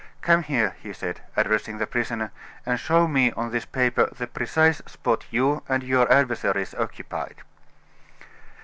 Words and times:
"Come 0.23 0.41
here," 0.41 0.75
he 0.81 0.93
said, 0.93 1.21
addressing 1.37 1.77
the 1.77 1.85
prisoner, 1.85 2.31
"and 2.65 2.79
show 2.79 3.07
me 3.07 3.31
on 3.33 3.51
this 3.51 3.65
paper 3.65 4.09
the 4.17 4.25
precise 4.25 4.79
spot 4.87 5.27
you 5.29 5.61
and 5.69 5.83
your 5.83 6.11
adversaries 6.11 6.73
occupied." 6.73 7.43